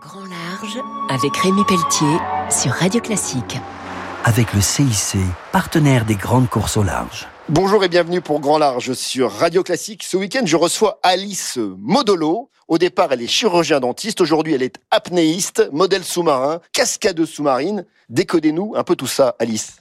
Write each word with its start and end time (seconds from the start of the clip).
Grand 0.00 0.24
Large 0.24 0.78
avec 1.08 1.34
Rémi 1.38 1.62
Pelletier 1.64 2.18
sur 2.50 2.72
Radio 2.72 3.00
Classique. 3.00 3.58
Avec 4.24 4.52
le 4.52 4.60
CIC, 4.60 5.16
partenaire 5.52 6.04
des 6.04 6.16
grandes 6.16 6.50
courses 6.50 6.76
au 6.76 6.82
large. 6.82 7.26
Bonjour 7.48 7.82
et 7.82 7.88
bienvenue 7.88 8.20
pour 8.20 8.40
Grand 8.40 8.58
Large 8.58 8.92
sur 8.92 9.32
Radio 9.32 9.62
Classique. 9.62 10.02
Ce 10.02 10.18
week-end, 10.18 10.42
je 10.44 10.56
reçois 10.56 10.98
Alice 11.02 11.58
Modolo. 11.78 12.50
Au 12.68 12.76
départ, 12.76 13.12
elle 13.12 13.22
est 13.22 13.26
chirurgien 13.26 13.80
dentiste. 13.80 14.20
Aujourd'hui, 14.20 14.52
elle 14.52 14.62
est 14.62 14.76
apnéiste, 14.90 15.66
modèle 15.72 16.04
sous-marin, 16.04 16.60
cascadeuse 16.72 17.30
sous-marine. 17.30 17.86
Décodez-nous 18.10 18.74
un 18.76 18.84
peu 18.84 18.96
tout 18.96 19.06
ça, 19.06 19.34
Alice. 19.38 19.76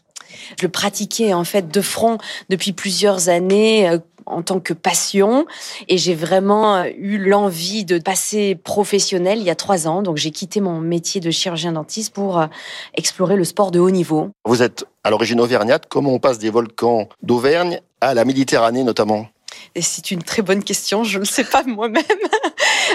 Je 0.59 0.65
le 0.65 0.71
pratiquais 0.71 1.33
en 1.33 1.43
fait 1.43 1.67
de 1.67 1.81
front 1.81 2.19
depuis 2.49 2.71
plusieurs 2.71 3.27
années 3.27 3.89
euh, 3.89 3.97
en 4.25 4.41
tant 4.41 4.59
que 4.59 4.73
passion 4.73 5.45
et 5.87 5.97
j'ai 5.97 6.15
vraiment 6.15 6.77
euh, 6.77 6.89
eu 6.97 7.17
l'envie 7.17 7.85
de 7.85 7.99
passer 7.99 8.55
professionnel 8.55 9.39
il 9.39 9.45
y 9.45 9.49
a 9.49 9.55
trois 9.55 9.87
ans. 9.87 10.01
Donc 10.01 10.17
j'ai 10.17 10.31
quitté 10.31 10.61
mon 10.61 10.79
métier 10.79 11.21
de 11.21 11.31
chirurgien 11.31 11.73
dentiste 11.73 12.13
pour 12.13 12.39
euh, 12.39 12.47
explorer 12.95 13.35
le 13.35 13.43
sport 13.43 13.71
de 13.71 13.79
haut 13.79 13.91
niveau. 13.91 14.29
Vous 14.45 14.61
êtes 14.61 14.85
à 15.03 15.09
l'origine 15.09 15.39
auvergnate. 15.39 15.85
Comment 15.87 16.13
on 16.13 16.19
passe 16.19 16.39
des 16.39 16.49
volcans 16.49 17.07
d'Auvergne 17.21 17.79
à 18.01 18.13
la 18.13 18.25
Méditerranée 18.25 18.83
notamment? 18.83 19.27
Et 19.75 19.81
c'est 19.81 20.11
une 20.11 20.23
très 20.23 20.41
bonne 20.41 20.63
question, 20.63 21.03
je 21.03 21.17
ne 21.17 21.19
le 21.19 21.25
sais 21.25 21.43
pas 21.43 21.63
moi-même. 21.67 22.03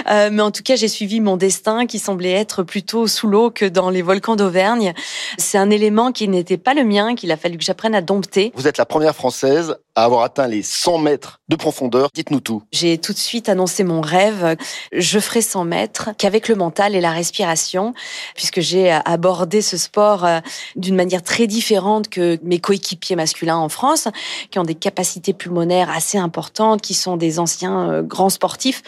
Euh, 0.09 0.29
mais 0.31 0.41
en 0.41 0.51
tout 0.51 0.63
cas, 0.63 0.75
j'ai 0.75 0.87
suivi 0.87 1.19
mon 1.21 1.37
destin 1.37 1.85
qui 1.85 1.99
semblait 1.99 2.31
être 2.31 2.63
plutôt 2.63 3.07
sous 3.07 3.27
l'eau 3.27 3.51
que 3.51 3.65
dans 3.65 3.89
les 3.89 4.01
volcans 4.01 4.35
d'Auvergne. 4.35 4.93
C'est 5.37 5.57
un 5.57 5.69
élément 5.69 6.11
qui 6.11 6.27
n'était 6.27 6.57
pas 6.57 6.73
le 6.73 6.83
mien, 6.83 7.15
qu'il 7.15 7.31
a 7.31 7.37
fallu 7.37 7.57
que 7.57 7.63
j'apprenne 7.63 7.95
à 7.95 8.01
dompter. 8.01 8.51
Vous 8.55 8.67
êtes 8.67 8.77
la 8.77 8.85
première 8.85 9.15
Française 9.15 9.75
à 9.95 10.05
avoir 10.05 10.23
atteint 10.23 10.47
les 10.47 10.63
100 10.63 10.99
mètres 10.99 11.41
de 11.49 11.55
profondeur. 11.55 12.09
Dites-nous 12.13 12.39
tout. 12.39 12.63
J'ai 12.71 12.97
tout 12.97 13.11
de 13.11 13.17
suite 13.17 13.49
annoncé 13.49 13.83
mon 13.83 14.01
rêve. 14.01 14.55
Je 14.93 15.19
ferai 15.19 15.41
100 15.41 15.65
mètres 15.65 16.09
qu'avec 16.17 16.47
le 16.47 16.55
mental 16.55 16.95
et 16.95 17.01
la 17.01 17.11
respiration, 17.11 17.93
puisque 18.35 18.61
j'ai 18.61 18.91
abordé 18.91 19.61
ce 19.61 19.77
sport 19.77 20.25
euh, 20.25 20.39
d'une 20.75 20.95
manière 20.95 21.21
très 21.21 21.47
différente 21.47 22.07
que 22.07 22.39
mes 22.43 22.59
coéquipiers 22.59 23.15
masculins 23.15 23.57
en 23.57 23.69
France, 23.69 24.07
qui 24.49 24.59
ont 24.59 24.63
des 24.63 24.75
capacités 24.75 25.33
pulmonaires 25.33 25.89
assez 25.89 26.17
importantes, 26.17 26.50
qui 26.81 26.93
sont 26.93 27.17
des 27.17 27.39
anciens 27.39 27.89
euh, 27.89 28.01
grands 28.01 28.29
sportifs. 28.29 28.83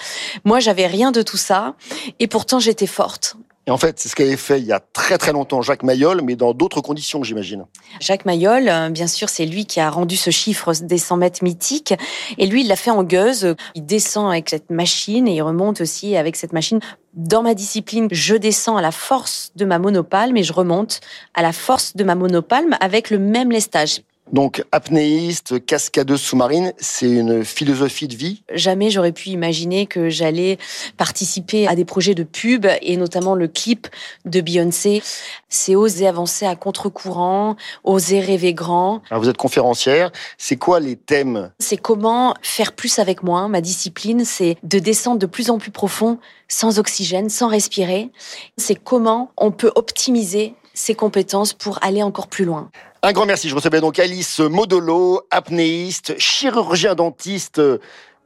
Moi, 0.46 0.60
j'avais 0.60 0.88
rien 0.88 1.12
de 1.12 1.22
tout 1.22 1.38
ça, 1.38 1.76
et 2.20 2.28
pourtant 2.28 2.60
j'étais 2.60 2.88
forte. 2.88 3.38
Et 3.66 3.72
en 3.72 3.78
fait, 3.78 3.98
c'est 3.98 4.10
ce 4.10 4.16
qu'avait 4.16 4.36
fait 4.36 4.60
il 4.60 4.66
y 4.66 4.74
a 4.74 4.82
très 4.82 5.18
très 5.18 5.32
longtemps 5.32 5.62
Jacques 5.62 5.84
Mayol, 5.84 6.22
mais 6.22 6.36
dans 6.36 6.54
d'autres 6.54 6.82
conditions, 6.82 7.24
j'imagine. 7.24 7.66
Jacques 8.02 8.26
Mayol, 8.26 8.68
euh, 8.68 8.90
bien 8.90 9.08
sûr, 9.08 9.30
c'est 9.30 9.46
lui 9.46 9.66
qui 9.66 9.80
a 9.80 9.90
rendu 9.90 10.18
ce 10.18 10.32
chiffre 10.32 10.74
des 10.74 10.98
100 10.98 11.18
mètres 11.18 11.44
mythique. 11.44 11.94
Et 12.38 12.46
lui, 12.46 12.62
il 12.62 12.68
l'a 12.68 12.76
fait 12.76 12.92
en 12.92 13.04
gueuse. 13.04 13.56
Il 13.76 13.86
descend 13.86 14.30
avec 14.30 14.50
cette 14.50 14.70
machine 14.70 15.30
et 15.30 15.36
il 15.36 15.42
remonte 15.42 15.80
aussi 15.80 16.18
avec 16.18 16.36
cette 16.36 16.52
machine. 16.52 16.82
Dans 17.14 17.42
ma 17.42 17.54
discipline, 17.54 18.10
je 18.12 18.36
descends 18.36 18.76
à 18.76 18.82
la 18.82 18.92
force 18.92 19.52
de 19.56 19.64
ma 19.64 19.80
monopalme 19.80 20.36
et 20.36 20.44
je 20.44 20.52
remonte 20.52 21.00
à 21.34 21.42
la 21.42 21.54
force 21.54 21.96
de 21.96 22.04
ma 22.04 22.16
monopalme 22.16 22.76
avec 22.82 23.12
le 23.12 23.20
même 23.20 23.50
lestage. 23.50 24.02
Donc 24.34 24.64
apnéiste, 24.72 25.64
cascadeuse 25.64 26.20
sous-marine, 26.20 26.74
c'est 26.80 27.10
une 27.10 27.46
philosophie 27.46 28.08
de 28.08 28.16
vie? 28.16 28.42
Jamais 28.52 28.90
j'aurais 28.90 29.12
pu 29.12 29.30
imaginer 29.30 29.86
que 29.86 30.10
j'allais 30.10 30.58
participer 30.98 31.68
à 31.68 31.76
des 31.76 31.86
projets 31.86 32.16
de 32.16 32.24
pub 32.24 32.66
et 32.82 32.98
notamment 32.98 33.36
le 33.36 33.48
clip 33.48 33.88
de 34.26 34.42
Beyoncé. 34.42 35.04
C'est 35.50 35.76
oser 35.76 36.08
avancer 36.08 36.48
à 36.48 36.56
contre-courant, 36.56 37.58
oser 37.84 38.22
rêver 38.22 38.56
grand. 38.56 39.04
Alors 39.12 39.22
vous 39.22 39.30
êtes 39.30 39.38
conférencière, 39.38 40.12
c'est 40.40 40.58
quoi 40.58 40.80
les 40.80 40.96
thèmes? 40.96 41.52
C'est 41.60 41.78
comment 41.78 42.34
faire 42.42 42.74
plus 42.74 42.98
avec 42.98 43.22
moins. 43.22 43.48
Ma 43.48 43.62
discipline, 43.62 44.26
c'est 44.26 44.58
de 44.64 44.80
descendre 44.80 45.20
de 45.20 45.28
plus 45.28 45.52
en 45.52 45.60
plus 45.60 45.70
profond, 45.70 46.18
sans 46.48 46.80
oxygène, 46.80 47.30
sans 47.30 47.50
respirer. 47.50 48.10
C'est 48.58 48.76
comment 48.84 49.32
on 49.38 49.52
peut 49.52 49.72
optimiser 49.76 50.56
ses 50.74 50.96
compétences 50.96 51.54
pour 51.54 51.78
aller 51.84 52.02
encore 52.02 52.26
plus 52.26 52.46
loin. 52.46 52.72
Un 53.06 53.12
grand 53.12 53.26
merci. 53.26 53.50
Je 53.50 53.56
recevais 53.56 53.82
donc 53.82 54.00
Alice 54.00 54.40
Modolo, 54.40 55.24
apnéiste, 55.30 56.18
chirurgien 56.18 56.96
dentiste, 56.96 57.62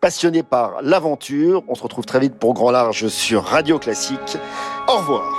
passionné 0.01 0.43
par 0.43 0.83
l'aventure. 0.83 1.63
On 1.67 1.73
se 1.73 1.81
retrouve 1.81 2.05
très 2.05 2.19
vite 2.19 2.35
pour 2.35 2.53
Grand 2.53 2.69
Large 2.69 3.07
sur 3.07 3.43
Radio 3.43 3.79
Classique. 3.79 4.37
Au 4.87 4.97
revoir. 4.97 5.33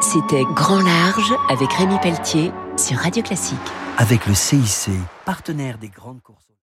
C'était 0.00 0.44
Grand 0.54 0.80
Large 0.80 1.32
avec 1.50 1.72
Rémi 1.72 1.98
Pelletier 1.98 2.52
sur 2.76 2.96
Radio 2.98 3.20
Classique. 3.24 3.58
Avec 3.98 4.26
le 4.28 4.34
CIC, 4.34 4.90
partenaire 5.24 5.78
des 5.78 5.88
grandes 5.88 6.22
courses. 6.22 6.44